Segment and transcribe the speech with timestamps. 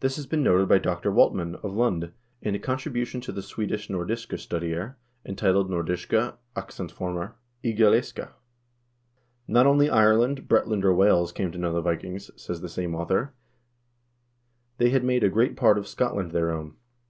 [0.00, 1.10] This has been noted by Dr.
[1.10, 2.12] Waltman, of Lund,
[2.42, 7.32] in a contri bution to the Swedish "Nordiska Studier" entitled" Nordiska aksentformer
[7.64, 8.32] i Galiska.":
[9.48, 13.32] "Not only Ireland, Bretland, or Wales came to know the Vikings," says the same author;
[14.76, 16.76] "they had made a great part of Scotland their own."